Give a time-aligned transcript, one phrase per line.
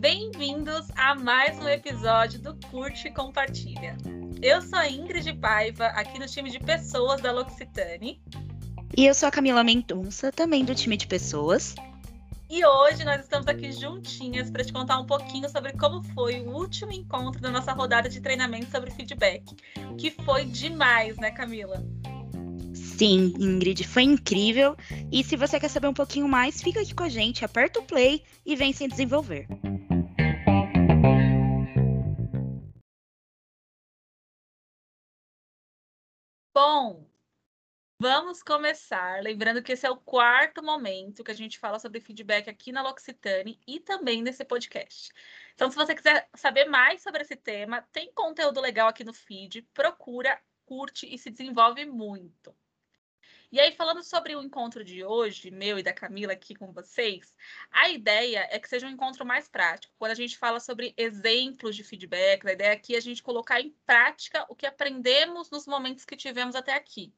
[0.00, 3.96] Bem-vindos a mais um episódio do Curte e Compartilha.
[4.42, 8.20] Eu sou a Ingrid Paiva, aqui no time de pessoas da L'Occitane.
[8.96, 11.76] E eu sou a Camila Mendonça, também do time de pessoas.
[12.50, 16.50] E hoje nós estamos aqui juntinhas para te contar um pouquinho sobre como foi o
[16.50, 19.44] último encontro da nossa rodada de treinamento sobre feedback,
[19.98, 21.84] que foi demais, né, Camila?
[22.96, 24.74] Sim, Ingrid, foi incrível.
[25.12, 27.84] E se você quer saber um pouquinho mais, fica aqui com a gente, aperta o
[27.84, 29.46] play e vem se desenvolver.
[36.54, 37.06] Bom,
[38.00, 39.22] vamos começar.
[39.22, 42.80] Lembrando que esse é o quarto momento que a gente fala sobre feedback aqui na
[42.80, 45.12] L'Occitane e também nesse podcast.
[45.54, 49.60] Então, se você quiser saber mais sobre esse tema, tem conteúdo legal aqui no feed,
[49.74, 52.56] procura, curte e se desenvolve muito.
[53.52, 57.32] E aí, falando sobre o encontro de hoje, meu e da Camila aqui com vocês,
[57.70, 59.94] a ideia é que seja um encontro mais prático.
[59.98, 63.60] Quando a gente fala sobre exemplos de feedback, a ideia aqui é a gente colocar
[63.60, 67.14] em prática o que aprendemos nos momentos que tivemos até aqui.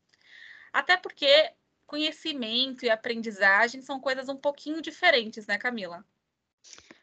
[0.70, 1.50] Até porque
[1.86, 6.04] conhecimento e aprendizagem são coisas um pouquinho diferentes, né, Camila?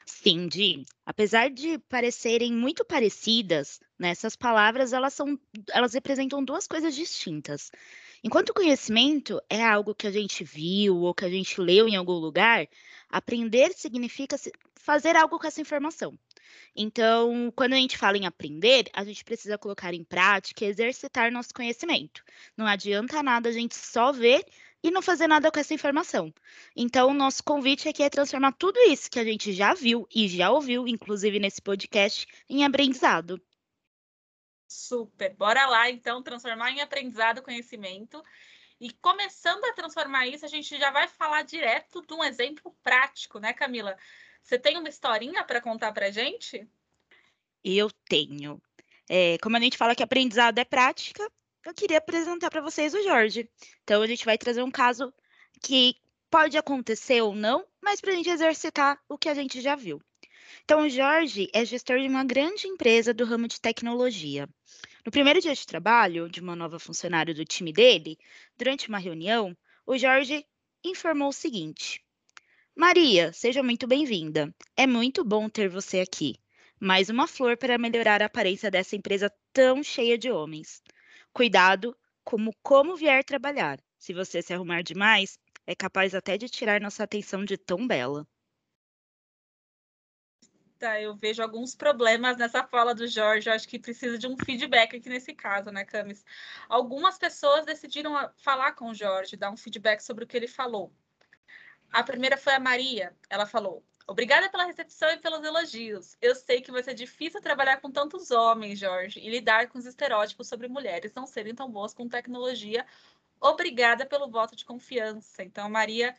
[0.06, 0.86] Sim, Di.
[1.04, 5.40] Apesar de parecerem muito parecidas, né, essas palavras elas são,
[5.74, 7.72] elas representam duas coisas distintas.
[8.26, 12.14] Enquanto conhecimento é algo que a gente viu ou que a gente leu em algum
[12.14, 12.68] lugar,
[13.08, 14.36] aprender significa
[14.74, 16.18] fazer algo com essa informação.
[16.76, 21.54] Então, quando a gente fala em aprender, a gente precisa colocar em prática exercitar nosso
[21.54, 22.24] conhecimento.
[22.58, 24.44] Não adianta nada a gente só ver
[24.82, 26.34] e não fazer nada com essa informação.
[26.76, 30.28] Então, o nosso convite aqui é transformar tudo isso que a gente já viu e
[30.28, 33.40] já ouviu, inclusive nesse podcast, em aprendizado.
[34.68, 35.34] Super.
[35.36, 38.24] Bora lá, então, transformar em aprendizado conhecimento.
[38.80, 43.40] E começando a transformar isso, a gente já vai falar direto de um exemplo prático,
[43.40, 43.98] né, Camila?
[44.42, 46.68] Você tem uma historinha para contar para gente?
[47.64, 48.62] Eu tenho.
[49.10, 51.32] É, como a gente fala que aprendizado é prática,
[51.64, 53.50] eu queria apresentar para vocês o Jorge.
[53.84, 55.14] Então, a gente vai trazer um caso
[55.62, 55.96] que
[56.30, 60.02] pode acontecer ou não, mas para a gente exercitar o que a gente já viu.
[60.64, 64.50] Então, o Jorge é gestor de uma grande empresa do ramo de tecnologia.
[65.06, 68.18] No primeiro dia de trabalho de uma nova funcionária do time dele,
[68.58, 69.56] durante uma reunião,
[69.86, 70.44] o Jorge
[70.84, 72.04] informou o seguinte:
[72.76, 74.52] Maria, seja muito bem-vinda.
[74.76, 76.36] É muito bom ter você aqui.
[76.80, 80.82] Mais uma flor para melhorar a aparência dessa empresa tão cheia de homens.
[81.32, 83.80] Cuidado como como vier trabalhar.
[84.00, 88.28] Se você se arrumar demais, é capaz até de tirar nossa atenção de tão bela
[91.02, 93.50] eu vejo alguns problemas nessa fala do Jorge.
[93.50, 96.24] Eu acho que precisa de um feedback aqui nesse caso, né, Camis?
[96.70, 100.48] Algumas pessoas decidiram ah, falar com o Jorge, dar um feedback sobre o que ele
[100.48, 100.94] falou.
[101.92, 103.16] A primeira foi a Maria.
[103.30, 106.16] Ela falou: Obrigada pela recepção e pelos elogios.
[106.22, 109.86] Eu sei que vai ser difícil trabalhar com tantos homens, Jorge, e lidar com os
[109.86, 112.86] estereótipos sobre mulheres não serem tão boas com tecnologia.
[113.42, 115.44] Obrigada pelo voto de confiança.
[115.44, 116.16] Então, Maria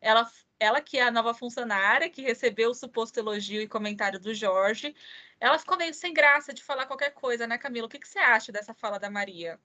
[0.00, 4.34] ela, ela que é a nova funcionária, que recebeu o suposto elogio e comentário do
[4.34, 4.94] Jorge,
[5.40, 7.86] ela ficou meio sem graça de falar qualquer coisa, né, Camila?
[7.86, 9.58] O que, que você acha dessa fala da Maria?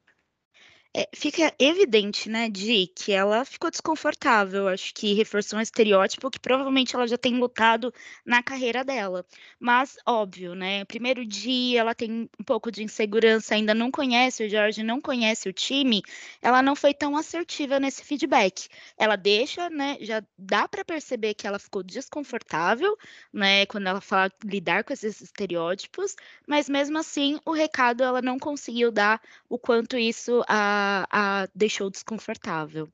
[0.97, 4.69] É, fica evidente, né, de que ela ficou desconfortável.
[4.69, 7.93] Acho que reforçou um estereótipo que provavelmente ela já tem lutado
[8.25, 9.25] na carreira dela.
[9.59, 14.49] Mas, óbvio, né, primeiro dia ela tem um pouco de insegurança, ainda não conhece o
[14.49, 16.01] Jorge, não conhece o time,
[16.41, 18.69] ela não foi tão assertiva nesse feedback.
[18.97, 22.97] Ela deixa, né, já dá para perceber que ela ficou desconfortável,
[23.33, 26.15] né, quando ela fala lidar com esses estereótipos,
[26.47, 31.89] mas mesmo assim o recado ela não conseguiu dar o quanto isso a a, deixou
[31.89, 32.89] desconfortável.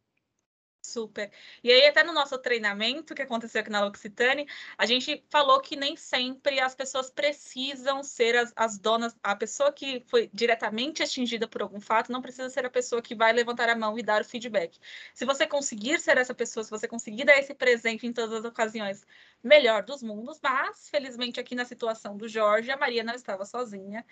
[0.83, 1.31] Super.
[1.63, 5.75] E aí, até no nosso treinamento que aconteceu aqui na L'Occitane, a gente falou que
[5.75, 11.47] nem sempre as pessoas precisam ser as, as, donas, a pessoa que foi diretamente atingida
[11.47, 14.21] por algum fato não precisa ser a pessoa que vai levantar a mão e dar
[14.21, 14.79] o feedback.
[15.13, 18.45] Se você conseguir ser essa pessoa, se você conseguir dar esse presente em todas as
[18.45, 19.05] ocasiões,
[19.43, 24.03] melhor dos mundos, mas felizmente aqui na situação do Jorge, a Maria não estava sozinha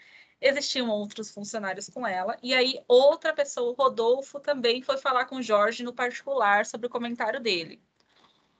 [0.41, 2.37] existiam outros funcionários com ela.
[2.41, 6.87] E aí, outra pessoa, o Rodolfo, também foi falar com o Jorge no particular sobre
[6.87, 7.81] o comentário dele.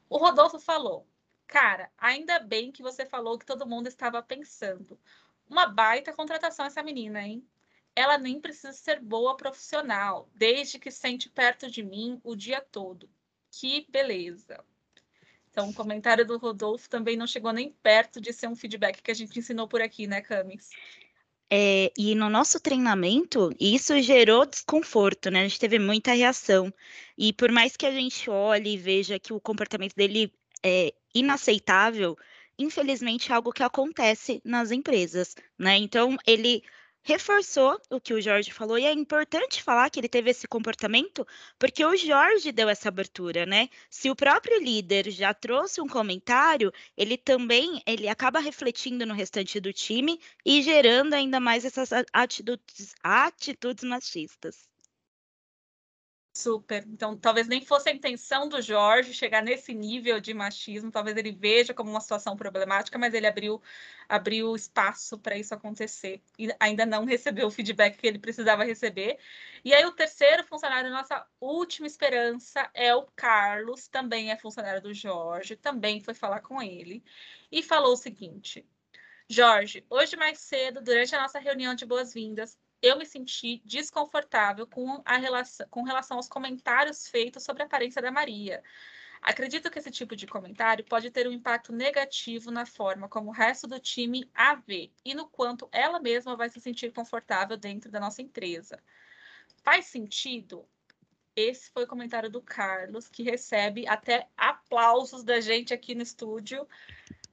[0.10, 1.08] O Rodolfo falou:
[1.48, 5.00] Cara, ainda bem que você falou que todo mundo estava pensando.
[5.50, 7.44] Uma baita contratação essa menina, hein?
[7.96, 13.10] Ela nem precisa ser boa profissional, desde que sente perto de mim o dia todo.
[13.52, 14.64] Que beleza.
[15.50, 19.12] Então, o comentário do Rodolfo também não chegou nem perto de ser um feedback que
[19.12, 20.70] a gente ensinou por aqui, né, Camis?
[21.51, 25.42] É, e no nosso treinamento, isso gerou desconforto, né?
[25.42, 26.72] A gente teve muita reação.
[27.18, 30.31] E por mais que a gente olhe e veja que o comportamento dele
[30.63, 32.16] é inaceitável,
[32.57, 35.78] infelizmente é algo que acontece nas empresas, né?
[35.78, 36.63] Então, ele
[37.04, 41.25] reforçou o que o Jorge falou, e é importante falar que ele teve esse comportamento,
[41.57, 43.69] porque o Jorge deu essa abertura, né?
[43.90, 49.60] Se o próprio líder já trouxe um comentário, ele também ele acaba refletindo no restante
[49.60, 54.69] do time e gerando ainda mais essas atitudes, atitudes machistas.
[56.39, 56.86] Super.
[56.88, 61.33] Então, talvez nem fosse a intenção do Jorge chegar nesse nível de machismo, talvez ele
[61.33, 63.62] veja como uma situação problemática, mas ele abriu,
[64.07, 69.19] abriu espaço para isso acontecer e ainda não recebeu o feedback que ele precisava receber.
[69.65, 74.94] E aí, o terceiro funcionário, nossa última esperança, é o Carlos, também é funcionário do
[74.94, 77.03] Jorge, também foi falar com ele
[77.51, 78.65] e falou o seguinte.
[79.27, 85.02] Jorge, hoje mais cedo, durante a nossa reunião de boas-vindas, eu me senti desconfortável com,
[85.06, 88.64] a relação, com relação aos comentários feitos sobre a aparência da Maria.
[89.22, 93.34] Acredito que esse tipo de comentário pode ter um impacto negativo na forma como o
[93.34, 97.92] resto do time a vê e no quanto ela mesma vai se sentir confortável dentro
[97.92, 98.81] da nossa empresa.
[99.62, 100.66] Faz sentido?
[101.36, 106.68] Esse foi o comentário do Carlos, que recebe até aplausos da gente aqui no estúdio.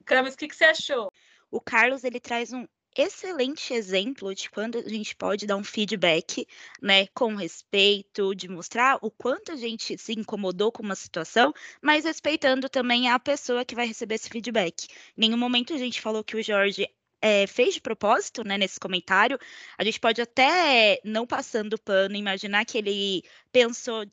[0.05, 1.11] Camis, o que, que você achou?
[1.49, 2.67] O Carlos ele traz um
[2.97, 6.47] excelente exemplo de quando a gente pode dar um feedback,
[6.81, 12.05] né, com respeito, de mostrar o quanto a gente se incomodou com uma situação, mas
[12.05, 14.87] respeitando também a pessoa que vai receber esse feedback.
[15.17, 16.87] Em nenhum momento a gente falou que o Jorge
[17.21, 19.39] é, fez de propósito, né, nesse comentário.
[19.77, 24.05] A gente pode até, não passando pano, imaginar que ele pensou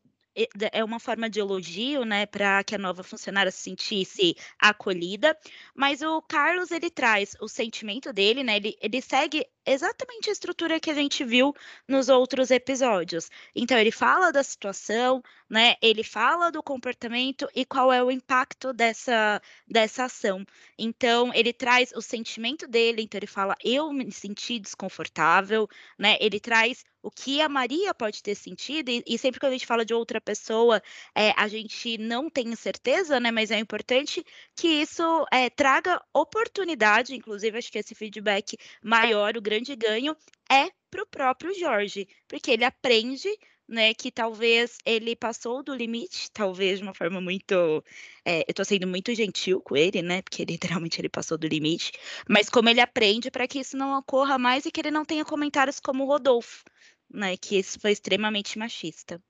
[0.73, 5.37] é uma forma de elogio, né, para que a nova funcionária se sentisse acolhida,
[5.75, 10.81] mas o Carlos ele traz o sentimento dele, né, ele, ele segue exatamente a estrutura
[10.81, 11.55] que a gente viu
[11.89, 13.31] nos outros episódios.
[13.55, 15.75] Então ele fala da situação, né?
[15.83, 20.45] Ele fala do comportamento e qual é o impacto dessa dessa ação.
[20.79, 25.69] Então ele traz o sentimento dele, então ele fala eu me senti desconfortável,
[25.99, 26.17] né?
[26.21, 29.67] Ele traz o que a Maria pode ter sentido, e, e sempre que a gente
[29.67, 30.83] fala de outra pessoa,
[31.15, 33.31] é, a gente não tem certeza, né?
[33.31, 34.25] Mas é importante
[34.57, 40.17] que isso é, traga oportunidade, inclusive acho que esse feedback maior, o grande ganho
[40.51, 43.29] é para o próprio Jorge, porque ele aprende
[43.69, 47.83] né, que talvez ele passou do limite, talvez de uma forma muito,
[48.25, 51.93] é, eu estou sendo muito gentil com ele, né, porque literalmente ele passou do limite,
[52.29, 55.25] mas como ele aprende para que isso não ocorra mais e que ele não tenha
[55.25, 56.65] comentários como o Rodolfo,
[57.11, 59.23] né, que isso foi extremamente machista.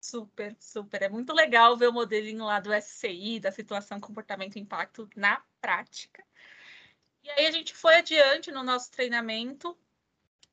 [0.00, 1.02] Super, super.
[1.02, 6.24] É muito legal ver o modelinho lá do SCI, da situação comportamento impacto na prática.
[7.22, 9.76] E aí a gente foi adiante no nosso treinamento.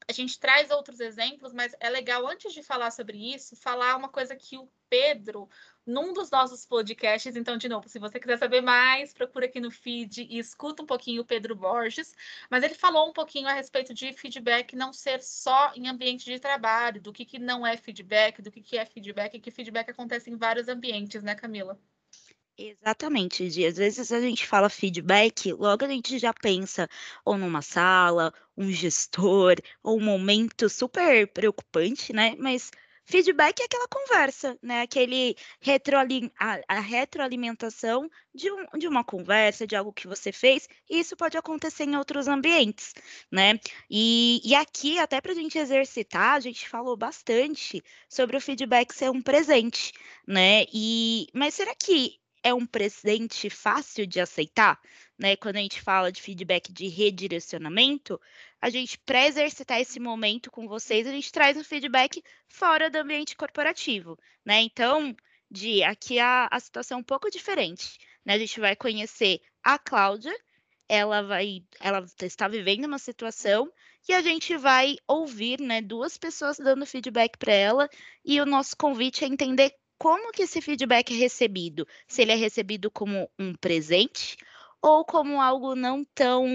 [0.08, 4.10] A gente traz outros exemplos, mas é legal, antes de falar sobre isso, falar uma
[4.10, 5.50] coisa que o Pedro,
[5.86, 9.72] num dos nossos podcasts, então, de novo, se você quiser saber mais, procura aqui no
[9.72, 12.14] feed e escuta um pouquinho o Pedro Borges,
[12.52, 16.40] mas ele falou um pouquinho a respeito de feedback não ser só em ambiente de
[16.40, 19.90] trabalho, do que, que não é feedback, do que, que é feedback, e que feedback
[19.90, 21.80] acontece em vários ambientes, né, Camila?
[22.58, 23.66] Exatamente, Di.
[23.66, 26.88] Às vezes a gente fala feedback, logo a gente já pensa
[27.26, 32.34] ou numa sala, um gestor, ou um momento super preocupante, né?
[32.40, 32.72] Mas
[33.06, 34.82] feedback é aquela conversa, né?
[34.84, 40.68] Aquele retroalim a, a retroalimentação de, um, de uma conversa, de algo que você fez,
[40.90, 42.94] e isso pode acontecer em outros ambientes,
[43.30, 43.60] né?
[43.90, 48.94] E, e aqui, até para a gente exercitar, a gente falou bastante sobre o feedback
[48.94, 49.92] ser um presente,
[50.26, 50.64] né?
[50.74, 54.80] E, mas será que é um presente fácil de aceitar,
[55.18, 55.36] né?
[55.36, 58.22] Quando a gente fala de feedback de redirecionamento,
[58.62, 62.98] a gente, para exercitar esse momento com vocês, a gente traz um feedback fora do
[62.98, 64.62] ambiente corporativo, né?
[64.62, 65.16] Então,
[65.50, 68.36] de aqui a, a situação é um pouco diferente, né?
[68.36, 70.36] A gente vai conhecer a Cláudia,
[70.88, 73.68] ela vai, ela está vivendo uma situação
[74.08, 77.90] e a gente vai ouvir, né, duas pessoas dando feedback para ela
[78.24, 81.88] e o nosso convite é entender como que esse feedback é recebido?
[82.08, 84.38] Se ele é recebido como um presente
[84.82, 86.46] ou como algo não tão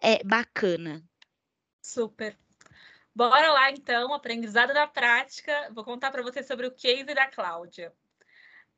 [0.00, 1.02] é, bacana?
[1.82, 2.38] Super.
[3.14, 5.70] Bora lá então, aprendizado na prática.
[5.72, 7.92] Vou contar para você sobre o case da Cláudia.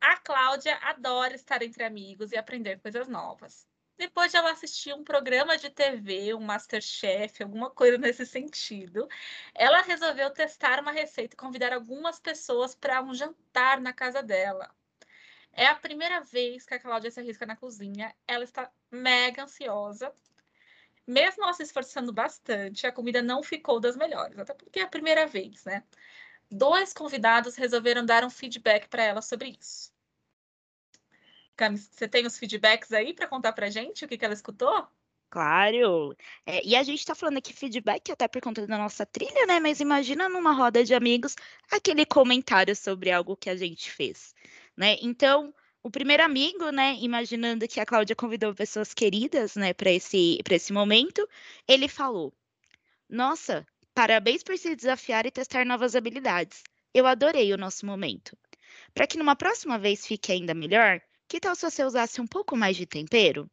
[0.01, 3.68] A Cláudia adora estar entre amigos e aprender coisas novas.
[3.99, 9.09] Depois de ela assistir um programa de TV, um Masterchef, alguma coisa nesse sentido,
[9.55, 14.71] ela resolveu testar uma receita e convidar algumas pessoas para um jantar na casa dela.
[15.53, 18.15] É a primeira vez que a Cláudia se arrisca na cozinha.
[18.27, 20.13] Ela está mega ansiosa.
[21.07, 24.89] mesmo ela se esforçando bastante, a comida não ficou das melhores, até porque é a
[24.89, 25.85] primeira vez, né?
[26.51, 29.93] Dois convidados resolveram dar um feedback para ela sobre isso.
[31.77, 34.89] Você tem os feedbacks aí para contar para gente o que, que ela escutou?
[35.31, 36.17] Claro.
[36.47, 39.61] É, e a gente está falando aqui feedback até por conta da nossa trilha, né?
[39.61, 41.37] Mas imagina numa roda de amigos
[41.71, 44.35] aquele comentário sobre algo que a gente fez,
[44.77, 44.97] né?
[45.03, 50.39] Então, o primeiro amigo, né, imaginando que a Cláudia convidou pessoas queridas, né, para esse,
[50.51, 51.29] esse momento,
[51.67, 52.33] ele falou:
[53.09, 56.63] Nossa, parabéns por se desafiar e testar novas habilidades.
[56.95, 58.37] Eu adorei o nosso momento.
[58.95, 62.57] Para que numa próxima vez fique ainda melhor, que tal se você usasse um pouco
[62.57, 63.51] mais de tempero?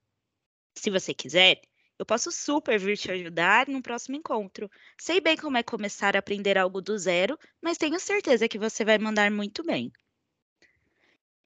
[0.77, 1.62] Se você quiser,
[2.00, 4.70] eu posso super vir te ajudar no próximo encontro.
[5.00, 8.84] Sei bem como é começar a aprender algo do zero, mas tenho certeza que você
[8.86, 9.91] vai mandar muito bem.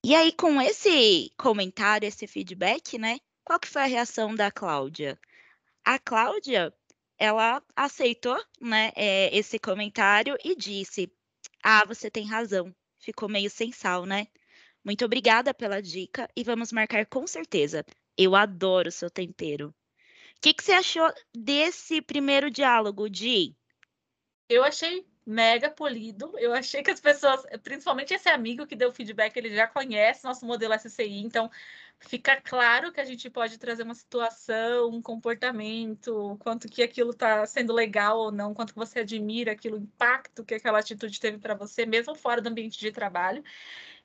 [0.03, 3.19] E aí, com esse comentário, esse feedback, né?
[3.43, 5.19] Qual que foi a reação da Cláudia?
[5.83, 6.73] A Cláudia,
[7.17, 11.11] ela aceitou, né, é, esse comentário e disse:
[11.63, 12.73] Ah, você tem razão.
[12.99, 14.27] Ficou meio sem sal, né?
[14.83, 17.85] Muito obrigada pela dica e vamos marcar com certeza.
[18.17, 19.69] Eu adoro seu tempero.
[20.37, 23.55] O que, que você achou desse primeiro diálogo, Di?
[24.47, 26.33] Eu achei mega polido.
[26.39, 30.43] Eu achei que as pessoas, principalmente esse amigo que deu feedback, ele já conhece nosso
[30.45, 31.51] modelo SCI, então
[31.99, 37.45] fica claro que a gente pode trazer uma situação, um comportamento, quanto que aquilo está
[37.45, 41.53] sendo legal ou não, quanto você admira aquilo, o impacto que aquela atitude teve para
[41.53, 43.43] você, mesmo fora do ambiente de trabalho.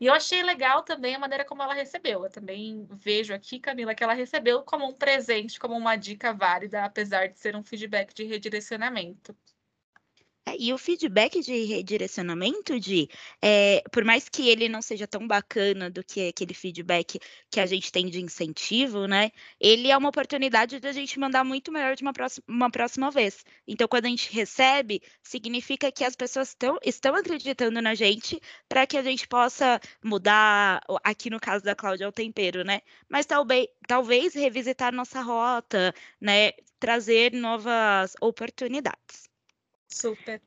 [0.05, 2.25] E eu achei legal também a maneira como ela recebeu.
[2.25, 6.85] Eu também vejo aqui, Camila, que ela recebeu como um presente, como uma dica válida,
[6.85, 9.35] apesar de ser um feedback de redirecionamento.
[10.47, 13.09] É, e o feedback de redirecionamento, de
[13.43, 17.19] é, por mais que ele não seja tão bacana do que aquele feedback
[17.51, 19.31] que a gente tem de incentivo, né?
[19.59, 23.11] Ele é uma oportunidade de a gente mandar muito melhor de uma próxima, uma próxima
[23.11, 23.43] vez.
[23.67, 28.87] Então, quando a gente recebe, significa que as pessoas tão, estão acreditando na gente para
[28.87, 32.81] que a gente possa mudar, aqui no caso da Cláudia, o tempero, né?
[33.09, 36.53] Mas talvez, talvez revisitar nossa rota, né?
[36.79, 39.34] Trazer novas oportunidades.
[39.95, 40.43] Super.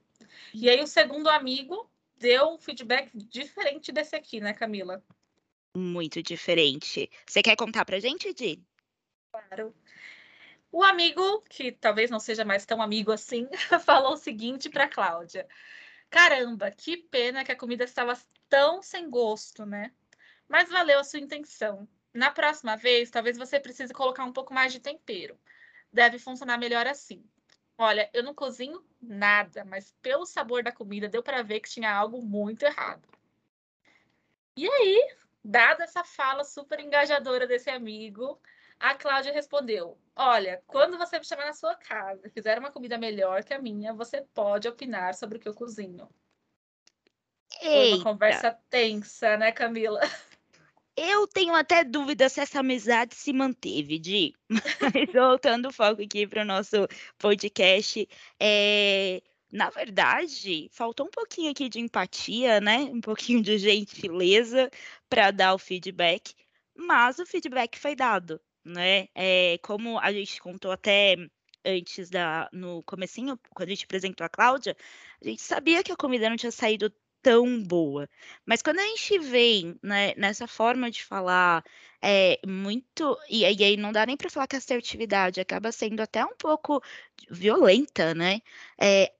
[0.54, 5.02] E aí o segundo amigo deu um feedback diferente desse aqui, né, Camila?
[5.76, 7.10] Muito diferente.
[7.26, 8.62] Você quer contar pra gente, Di?
[9.32, 9.74] Claro.
[10.70, 13.48] O amigo, que talvez não seja mais tão amigo assim,
[13.86, 15.48] falou o seguinte para Cláudia:
[16.10, 19.94] Caramba, que pena que a comida estava tão sem gosto, né?
[20.50, 21.88] Mas valeu a sua intenção.
[22.14, 25.40] Na próxima vez, talvez você precise colocar um pouco mais de tempero.
[25.92, 27.24] Deve funcionar melhor assim.
[27.78, 31.92] Olha, eu não cozinho nada, mas pelo sabor da comida deu para ver que tinha
[31.92, 33.08] algo muito errado.
[34.56, 38.40] E aí, dada essa fala super engajadora desse amigo,
[38.80, 42.98] a Cláudia respondeu: Olha, quando você me chamar na sua casa e fizer uma comida
[42.98, 46.10] melhor que a minha, você pode opinar sobre o que eu cozinho.
[47.62, 47.72] Eita.
[47.72, 50.02] Foi uma conversa tensa, né, Camila?
[51.00, 54.34] Eu tenho até dúvida se essa amizade se manteve, Di.
[54.82, 56.88] Mas voltando o foco aqui para o nosso
[57.20, 62.78] podcast, é, na verdade, faltou um pouquinho aqui de empatia, né?
[62.92, 64.72] Um pouquinho de gentileza
[65.08, 66.34] para dar o feedback,
[66.76, 69.08] mas o feedback foi dado, né?
[69.14, 71.16] É, como a gente contou até
[71.64, 74.76] antes da no comecinho, quando a gente apresentou a Cláudia,
[75.22, 78.10] a gente sabia que a comida não tinha saído tão boa.
[78.46, 81.64] Mas quando a gente vem né, nessa forma de falar
[82.02, 83.18] é muito.
[83.30, 86.36] E, e aí não dá nem para falar que a assertividade acaba sendo até um
[86.38, 86.82] pouco
[87.30, 88.42] violenta, né?
[88.80, 89.12] É,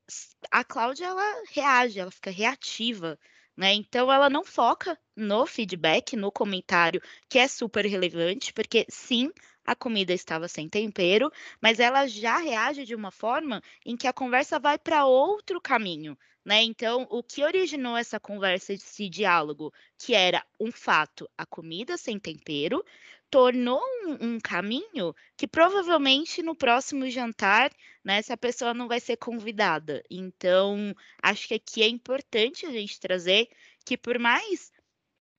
[0.52, 3.20] a Cláudia ela reage, ela fica reativa.
[3.56, 3.74] Né?
[3.74, 9.32] Então ela não foca no feedback, no comentário, que é super relevante, porque sim,
[9.66, 14.14] a comida estava sem tempero, mas ela já reage de uma forma em que a
[14.14, 16.16] conversa vai para outro caminho,
[16.48, 16.64] né?
[16.64, 22.18] Então, o que originou essa conversa, esse diálogo, que era um fato, a comida sem
[22.18, 22.86] tempero,
[23.30, 27.70] tornou um, um, caminho que provavelmente no próximo jantar,
[28.02, 30.02] né, essa pessoa não vai ser convidada.
[30.10, 33.50] Então, acho que aqui é importante a gente trazer
[33.84, 34.72] que por mais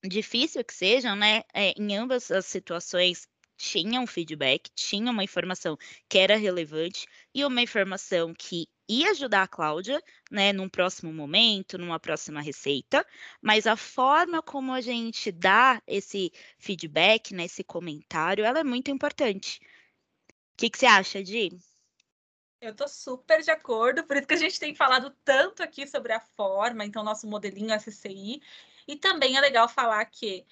[0.05, 3.27] difícil que sejam, né, é, em ambas as situações
[3.59, 5.77] tinha um feedback, tinha uma informação
[6.09, 11.77] que era relevante e uma informação que ia ajudar a Cláudia, né, num próximo momento,
[11.77, 13.05] numa próxima receita,
[13.43, 18.91] mas a forma como a gente dá esse feedback, né, esse comentário, ela é muito
[18.91, 19.61] importante.
[20.31, 21.51] O que, que você acha, Di?
[22.61, 26.13] Eu tô super de acordo, por isso que a gente tem falado tanto aqui sobre
[26.13, 28.41] a forma, então nosso modelinho SCI,
[28.87, 30.45] e também é legal falar que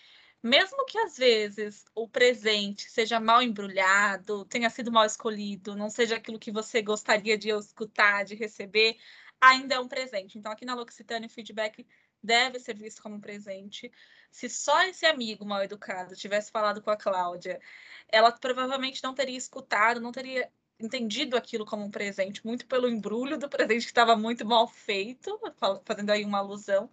[0.46, 6.16] mesmo que às vezes o presente seja mal embrulhado, tenha sido mal escolhido, não seja
[6.16, 8.96] aquilo que você gostaria de escutar, de receber,
[9.40, 10.38] ainda é um presente.
[10.38, 11.84] Então, aqui na L'Occitane, o feedback
[12.22, 13.90] deve ser visto como um presente.
[14.30, 17.60] Se só esse amigo mal educado tivesse falado com a Cláudia,
[18.08, 20.48] ela provavelmente não teria escutado, não teria
[20.78, 25.40] entendido aquilo como um presente, muito pelo embrulho do presente que estava muito mal feito,
[25.84, 26.88] fazendo aí uma alusão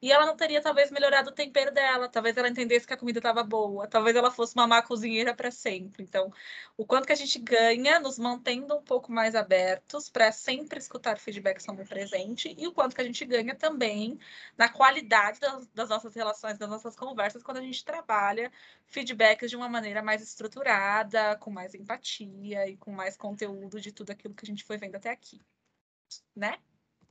[0.00, 3.18] e ela não teria talvez melhorado o tempero dela, talvez ela entendesse que a comida
[3.18, 6.02] estava boa, talvez ela fosse uma má cozinheira para sempre.
[6.02, 6.32] Então,
[6.76, 11.18] o quanto que a gente ganha nos mantendo um pouco mais abertos para sempre escutar
[11.18, 14.18] feedback sobre o presente e o quanto que a gente ganha também
[14.56, 18.52] na qualidade das, das nossas relações, das nossas conversas quando a gente trabalha
[18.86, 24.10] feedbacks de uma maneira mais estruturada, com mais empatia e com mais conteúdo de tudo
[24.10, 25.40] aquilo que a gente foi vendo até aqui,
[26.34, 26.58] né?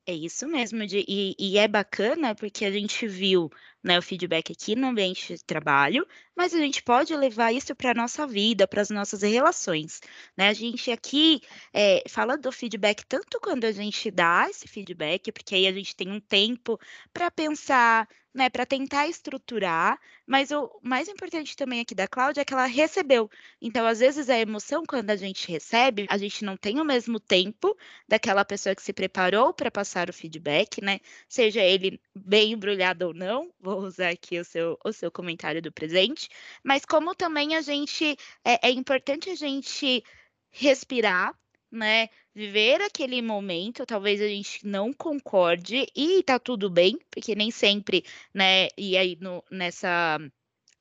[0.07, 3.49] É isso mesmo, e, e, é bacana porque a gente viu
[3.85, 7.91] né, o feedback aqui no ambiente de trabalho, mas a gente pode levar isso para
[7.91, 10.01] a nossa vida, para as nossas relações.
[10.35, 10.49] Né?
[10.49, 11.39] A gente aqui
[11.71, 15.95] é, fala do feedback tanto quando a gente dá esse feedback, porque aí a gente
[15.95, 16.79] tem um tempo
[17.13, 22.45] para pensar, né, para tentar estruturar, mas o mais importante também aqui da Cláudia é
[22.45, 23.29] que ela recebeu.
[23.61, 27.19] Então, às vezes, a emoção, quando a gente recebe, a gente não tem o mesmo
[27.19, 27.77] tempo
[28.07, 30.99] daquela pessoa que se preparou para passar o feedback, né?
[31.29, 35.71] Seja ele bem embrulhado ou não, vou usar aqui o seu, o seu comentário do
[35.71, 36.29] presente,
[36.63, 40.03] mas como também a gente, é, é importante a gente
[40.51, 41.37] respirar,
[41.71, 42.09] né?
[42.33, 48.03] Viver aquele momento, talvez a gente não concorde e tá tudo bem, porque nem sempre,
[48.33, 48.67] né?
[48.77, 50.19] E aí no, nessa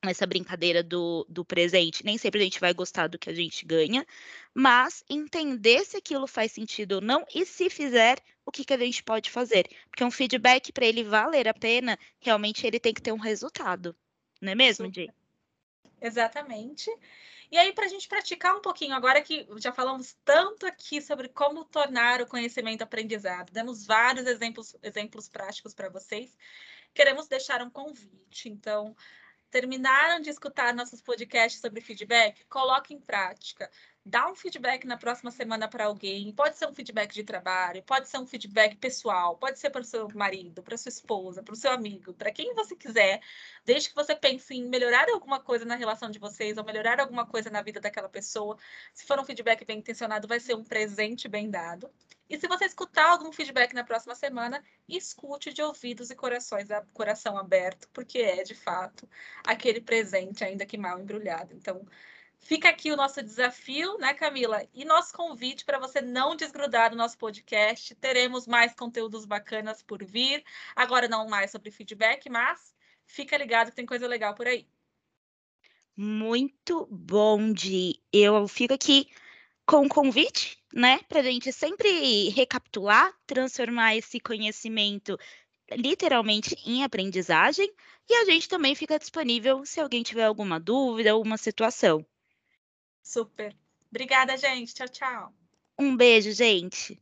[0.05, 3.65] nessa brincadeira do, do presente, nem sempre a gente vai gostar do que a gente
[3.65, 4.07] ganha,
[4.55, 8.79] mas entender se aquilo faz sentido ou não e se fizer, o que, que a
[8.79, 9.67] gente pode fazer.
[9.89, 13.97] Porque um feedback, para ele valer a pena, realmente ele tem que ter um resultado.
[14.41, 15.11] Não é mesmo, Di?
[16.01, 16.91] Exatamente.
[17.51, 21.29] E aí, para a gente praticar um pouquinho, agora que já falamos tanto aqui sobre
[21.29, 26.37] como tornar o conhecimento aprendizado, demos vários exemplos, exemplos práticos para vocês,
[26.93, 28.49] queremos deixar um convite.
[28.49, 28.95] Então,
[29.55, 32.45] terminaram de escutar nossos podcasts sobre feedback?
[32.47, 33.71] Coloque em prática
[34.05, 36.31] dá um feedback na próxima semana para alguém.
[36.33, 39.85] Pode ser um feedback de trabalho, pode ser um feedback pessoal, pode ser para o
[39.85, 43.23] seu marido, para sua esposa, para o seu amigo, para quem você quiser,
[43.65, 47.25] desde que você pense em melhorar alguma coisa na relação de vocês ou melhorar alguma
[47.27, 48.59] coisa na vida daquela pessoa.
[48.93, 51.91] Se for um feedback bem intencionado, vai ser um presente bem dado.
[52.29, 57.37] E se você escutar algum feedback na próxima semana, escute de ouvidos e corações, coração
[57.37, 59.09] aberto, porque é de fato
[59.47, 61.55] aquele presente, ainda que mal embrulhado.
[61.55, 61.87] Então,
[62.45, 64.69] Fica aqui o nosso desafio, né, Camila?
[64.75, 67.95] E nosso convite para você não desgrudar do nosso podcast.
[67.95, 70.45] Teremos mais conteúdos bacanas por vir.
[70.77, 72.75] Agora não mais sobre feedback, mas
[73.07, 74.69] fica ligado que tem coisa legal por aí.
[75.97, 79.09] Muito bom, de eu fico aqui
[79.67, 85.19] com o convite, né, para a gente sempre recapitular, transformar esse conhecimento
[85.73, 87.73] literalmente em aprendizagem,
[88.09, 92.05] e a gente também fica disponível se alguém tiver alguma dúvida, alguma situação.
[93.03, 93.57] Super.
[93.91, 94.75] Obrigada, gente.
[94.75, 95.35] Tchau, tchau.
[95.79, 97.01] Um beijo, gente.